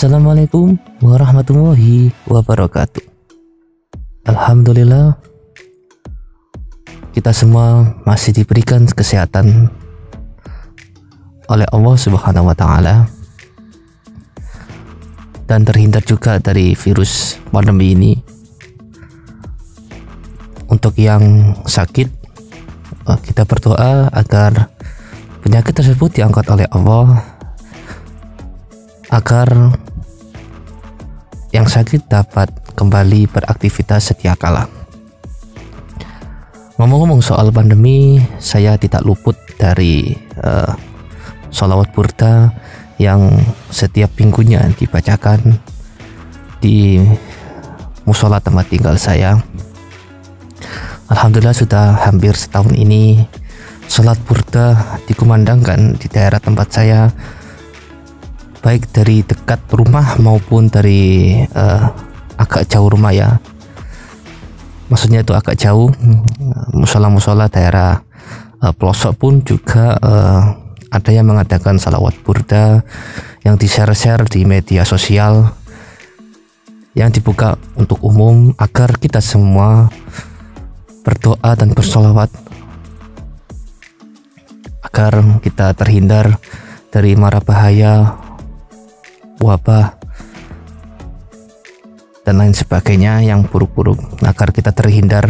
[0.00, 3.04] Assalamualaikum warahmatullahi wabarakatuh.
[4.32, 5.20] Alhamdulillah
[7.12, 9.68] kita semua masih diberikan kesehatan
[11.52, 13.12] oleh Allah Subhanahu wa taala
[15.44, 18.16] dan terhindar juga dari virus pandemi ini.
[20.72, 22.08] Untuk yang sakit,
[23.04, 24.72] eh, kita berdoa agar
[25.44, 27.36] penyakit tersebut diangkat oleh Allah
[29.10, 29.76] agar
[31.50, 34.70] yang sakit dapat kembali beraktivitas setia kala.
[36.78, 40.72] Ngomong-ngomong soal pandemi, saya tidak luput dari uh,
[41.52, 42.54] sholawat burda
[42.96, 43.36] yang
[43.68, 45.60] setiap minggunya dibacakan
[46.62, 47.02] di
[48.06, 49.36] musola tempat tinggal saya.
[51.10, 53.26] Alhamdulillah sudah hampir setahun ini
[53.90, 57.10] sholat burda dikumandangkan di daerah tempat saya
[58.60, 61.84] baik dari dekat rumah maupun dari uh,
[62.36, 63.40] agak jauh rumah ya.
[64.92, 65.88] Maksudnya itu agak jauh.
[66.76, 68.04] Musola-musola daerah
[68.60, 70.42] uh, pelosok pun juga uh,
[70.90, 72.82] ada yang mengadakan salawat burda
[73.46, 75.54] yang di-share-share di media sosial
[76.98, 79.88] yang dibuka untuk umum agar kita semua
[81.06, 82.28] berdoa dan bersolawat.
[84.84, 86.42] Agar kita terhindar
[86.90, 88.18] dari mara bahaya
[89.40, 89.96] wabah
[92.22, 93.98] dan lain sebagainya yang buruk-buruk.
[94.22, 95.26] Agar kita terhindar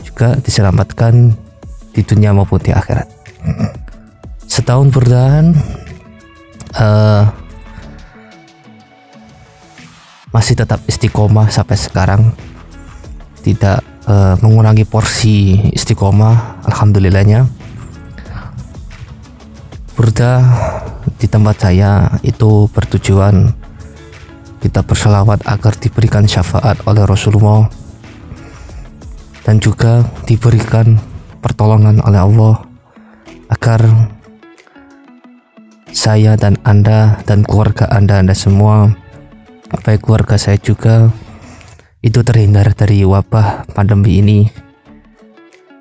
[0.00, 1.34] juga diselamatkan
[1.92, 3.10] di dunia maupun di akhirat.
[4.46, 5.52] Setahun bertahan
[6.78, 7.28] uh,
[10.32, 12.22] masih tetap istiqomah sampai sekarang.
[13.42, 17.57] Tidak uh, mengurangi porsi istiqomah alhamdulillahnya
[19.98, 20.46] Burda
[21.18, 23.50] di tempat saya itu bertujuan
[24.62, 27.66] kita berselawat agar diberikan syafaat oleh Rasulullah
[29.42, 31.02] dan juga diberikan
[31.42, 32.62] pertolongan oleh Allah
[33.50, 33.82] agar
[35.90, 38.94] saya dan Anda dan keluarga Anda Anda semua
[39.82, 41.10] baik keluarga saya juga
[42.06, 44.40] itu terhindar dari wabah pandemi ini.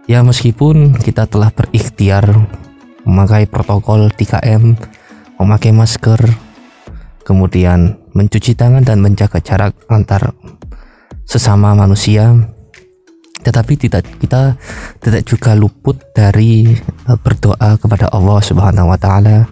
[0.10, 2.26] Ya meskipun kita telah berikhtiar
[3.08, 4.76] memakai protokol 3M
[5.38, 6.20] memakai masker,
[7.22, 10.34] kemudian mencuci tangan dan menjaga jarak antar
[11.24, 12.34] sesama manusia.
[13.38, 14.58] Tetapi tidak kita
[15.00, 19.48] tidak juga luput dari e, berdoa kepada Allah Subhanahu wa taala.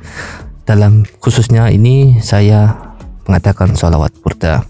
[0.65, 2.73] Dalam khususnya ini saya
[3.29, 4.65] mengatakan salawat burda.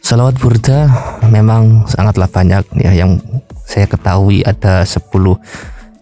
[0.00, 0.88] Salawat burda
[1.28, 3.18] memang sangatlah banyak ya yang
[3.66, 5.02] saya ketahui ada 10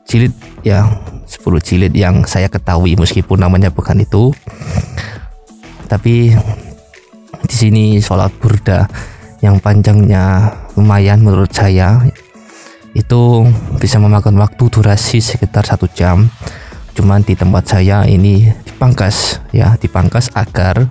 [0.09, 0.33] jilid
[0.65, 0.89] ya
[1.29, 4.33] 10 jilid yang saya ketahui meskipun namanya bukan itu.
[5.85, 6.33] Tapi
[7.45, 8.89] di sini sholat burda
[9.45, 12.03] yang panjangnya lumayan menurut saya
[12.97, 13.47] itu
[13.79, 16.33] bisa memakan waktu durasi sekitar satu jam.
[16.97, 20.89] Cuman di tempat saya ini dipangkas ya dipangkas agar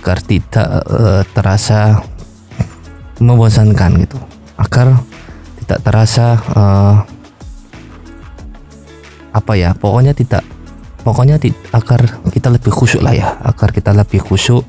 [0.00, 2.00] agar tidak uh, terasa
[3.20, 4.16] membosankan gitu.
[4.56, 5.04] Agar
[5.60, 6.26] tidak terasa
[6.56, 6.96] uh,
[9.30, 10.42] apa ya pokoknya tidak
[11.00, 14.66] pokoknya di, agar kita lebih khusyuk lah ya agar kita lebih khusyuk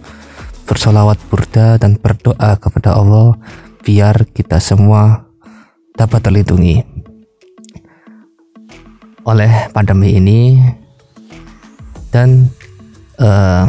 [0.72, 3.36] bersolawat burda dan berdoa kepada Allah
[3.84, 5.28] biar kita semua
[6.00, 6.80] dapat terlindungi.
[9.28, 10.58] Oleh pandemi ini
[12.10, 12.50] dan
[13.22, 13.68] uh,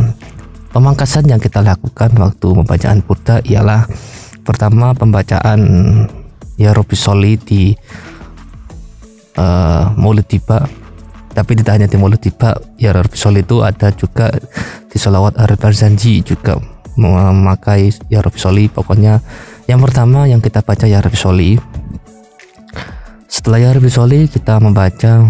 [0.73, 3.85] pemangkasan yang kita lakukan waktu pembacaan burda ialah
[4.47, 5.61] pertama pembacaan
[6.57, 7.75] ya Robi Soli di
[9.37, 10.82] uh, Maulid Tiba
[11.33, 14.29] tapi tidak hanya di Maulid Tiba ya Rasul itu ada juga
[14.89, 16.61] di Salawat Arif Barzanji juga
[16.97, 19.21] memakai ya Soli pokoknya
[19.65, 21.57] yang pertama yang kita baca ya Soli
[23.33, 25.25] setelah ya Soli kita membaca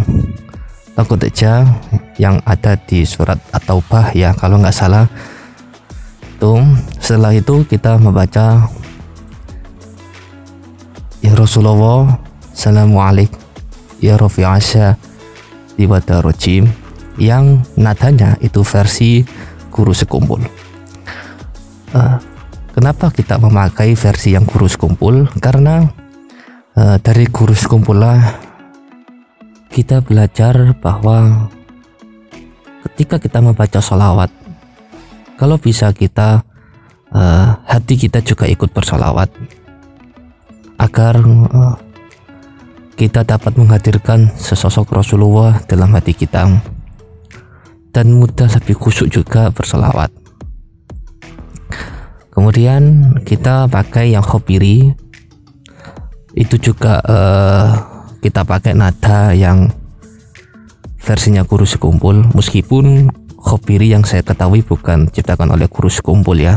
[0.93, 1.65] takut aja
[2.21, 4.37] yang ada di surat atau bah ya.
[4.37, 5.09] Kalau nggak salah
[6.37, 6.53] itu
[6.99, 8.67] setelah itu kita membaca
[11.23, 12.19] ya Rasulullah
[12.51, 13.39] Assalamualaikum
[14.03, 14.99] ya Rafi Asya
[15.77, 16.69] di Rojim
[17.21, 19.25] yang nadanya itu versi
[19.73, 20.41] guru sekumpul.
[21.93, 22.17] Uh,
[22.73, 25.29] kenapa kita memakai versi yang guru sekumpul?
[25.41, 25.85] Karena
[26.77, 28.21] uh, dari guru sekumpul lah
[29.73, 31.49] kita belajar bahwa
[32.93, 34.29] ketika kita membaca sholawat,
[35.41, 36.45] kalau bisa kita
[37.13, 39.33] uh, hati kita juga ikut bersolawat
[40.81, 41.77] agar uh,
[42.95, 46.49] kita dapat menghadirkan sesosok Rasulullah dalam hati kita.
[47.93, 50.23] Dan mudah lebih khusyuk juga bersolawat
[52.43, 54.91] kemudian kita pakai yang khopiri
[56.33, 57.71] itu juga uh,
[58.19, 59.71] kita pakai nada yang
[60.99, 62.25] versinya guru sekumpul.
[62.33, 66.57] Meskipun khopiri yang saya ketahui bukan ciptakan oleh guru sekumpul ya.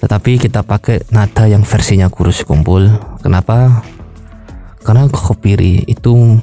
[0.00, 2.86] Tetapi kita pakai nada yang versinya guru sekumpul.
[3.20, 3.82] Kenapa
[4.86, 6.38] karena khopiri itu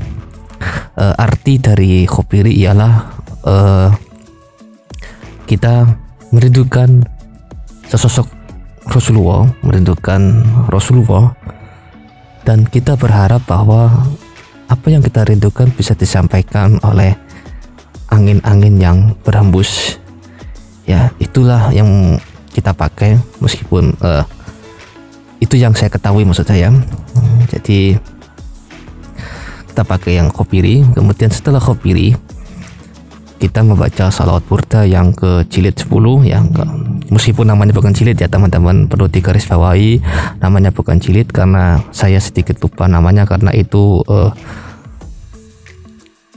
[1.00, 2.94] uh, arti dari khopiri ialah
[3.48, 3.90] uh,
[5.48, 5.88] kita
[6.36, 7.08] merindukan
[7.88, 8.28] sesosok
[8.84, 11.32] Rasulullah, merindukan Rasulullah.
[12.44, 14.12] Dan kita berharap bahwa
[14.68, 17.16] apa yang kita rindukan bisa disampaikan oleh
[18.12, 19.96] angin-angin yang berhembus.
[20.84, 22.20] Ya itulah yang
[22.52, 24.28] kita pakai meskipun uh,
[25.40, 26.76] itu yang saya ketahui maksud saya.
[27.48, 27.96] Jadi
[29.74, 32.14] kita pakai yang kopiri kemudian setelah kopiri
[33.42, 35.90] kita membaca salawat burda yang ke jilid 10
[36.30, 36.64] yang ke,
[37.12, 40.00] meskipun namanya bukan jilid ya teman-teman perlu digarisbawahi
[40.40, 44.32] namanya bukan jilid karena saya sedikit lupa namanya karena itu uh,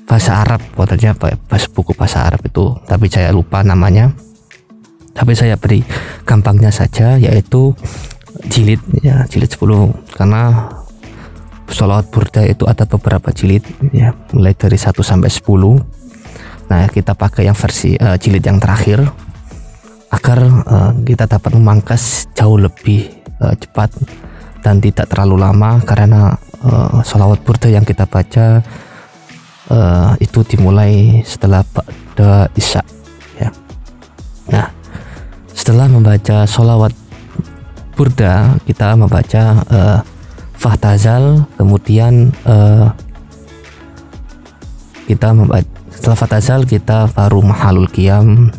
[0.06, 2.78] bahasa Arab katanya bahasa buku bahasa Arab itu.
[2.86, 4.14] Tapi saya lupa namanya.
[5.12, 5.82] Tapi saya beri
[6.28, 7.72] gampangnya saja yaitu
[8.52, 10.68] jilid ya jilid 10 karena
[11.70, 13.66] salawat burda itu ada beberapa jilid.
[13.90, 14.14] Ya.
[14.34, 15.96] Mulai dari 1 sampai 10
[16.66, 19.06] Nah, kita pakai yang versi uh, jilid yang terakhir.
[20.10, 23.06] Agar uh, kita dapat memangkas jauh lebih
[23.38, 23.90] uh, cepat
[24.66, 25.78] dan tidak terlalu lama.
[25.86, 26.34] Karena
[26.66, 28.62] uh, salawat burda yang kita baca
[29.70, 32.82] uh, itu dimulai setelah pada isya
[33.38, 33.50] ya.
[34.50, 34.66] Nah,
[35.54, 36.94] setelah membaca salawat
[37.96, 40.00] burda kita membaca uh,
[40.56, 42.90] fahtazal kemudian uh,
[45.06, 48.52] kita membaca setelah fatazal kita baru mahalul qiyam.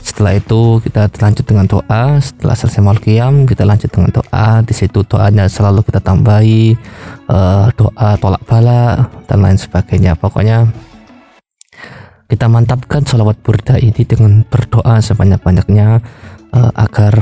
[0.00, 2.18] Setelah itu kita lanjut dengan doa.
[2.18, 4.60] Setelah selesai mahalul qiyam kita lanjut dengan doa.
[4.66, 6.74] Di situ doanya selalu kita tambahi
[7.30, 10.18] uh, doa tolak bala dan lain sebagainya.
[10.18, 10.66] Pokoknya
[12.26, 16.04] kita mantapkan sholawat burda ini dengan berdoa sebanyak-banyaknya
[16.52, 17.16] uh, agar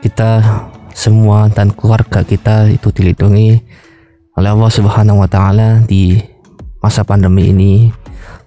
[0.00, 0.38] kita
[0.94, 3.58] semua dan keluarga kita itu dilindungi
[4.38, 6.16] oleh Allah Subhanahu wa taala di
[6.78, 7.90] masa pandemi ini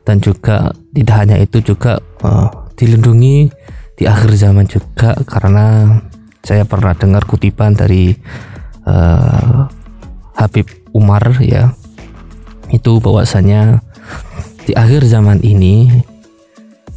[0.08, 2.48] dan juga tidak hanya itu juga uh,
[2.80, 3.52] dilindungi
[4.00, 6.00] di akhir zaman juga karena
[6.46, 8.16] saya pernah dengar kutipan dari
[8.88, 9.68] uh,
[10.40, 11.76] Habib Umar ya
[12.72, 13.84] itu bahwasanya
[14.64, 15.92] di akhir zaman ini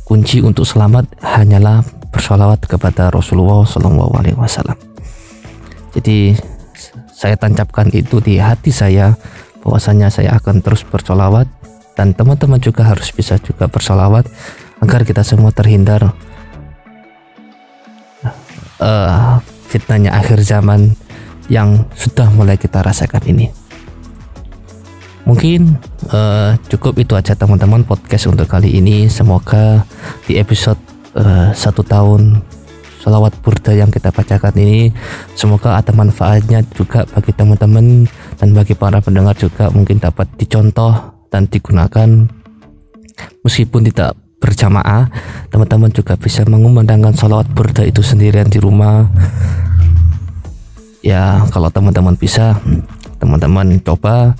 [0.07, 4.90] kunci untuk selamat hanyalah bersolawat kepada Rasulullah Shallallahu Alaihi Wasallam.
[5.95, 6.39] Jadi
[7.11, 9.15] saya tancapkan itu di hati saya
[9.61, 11.47] bahwasanya saya akan terus bersolawat
[11.99, 14.25] dan teman-teman juga harus bisa juga bersolawat
[14.81, 16.17] agar kita semua terhindar
[18.81, 19.39] uh,
[19.69, 20.97] fitnahnya akhir zaman
[21.53, 23.53] yang sudah mulai kita rasakan ini.
[25.29, 25.77] Mungkin
[26.11, 29.07] uh, cukup itu aja teman-teman podcast untuk kali ini.
[29.07, 29.85] Semoga
[30.27, 30.81] di episode
[31.15, 32.41] uh, satu tahun
[33.01, 34.93] salawat burda yang kita bacakan ini
[35.33, 38.05] semoga ada manfaatnya juga bagi teman-teman
[38.37, 40.93] dan bagi para pendengar juga mungkin dapat dicontoh
[41.33, 42.29] dan digunakan.
[43.45, 45.13] Meskipun tidak berjamaah
[45.53, 49.09] teman-teman juga bisa mengumandangkan salawat burda itu sendirian di rumah.
[51.01, 52.61] Ya kalau teman-teman bisa
[53.17, 54.37] teman-teman coba.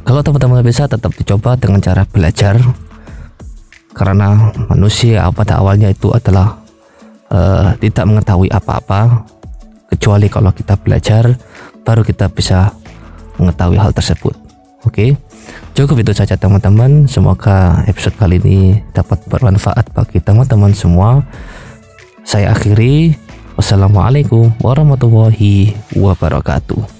[0.00, 2.60] Kalau teman-teman bisa tetap dicoba dengan cara belajar.
[3.90, 6.59] Karena manusia pada awalnya itu adalah
[7.30, 9.24] uh, tidak mengetahui apa-apa
[9.90, 11.34] kecuali kalau kita belajar
[11.82, 12.70] baru kita bisa
[13.40, 14.36] mengetahui hal tersebut.
[14.80, 15.10] Oke, okay?
[15.76, 17.04] cukup itu saja teman-teman.
[17.04, 21.24] Semoga episode kali ini dapat bermanfaat bagi teman-teman semua.
[22.24, 23.16] Saya akhiri.
[23.60, 26.99] Wassalamualaikum warahmatullahi wabarakatuh.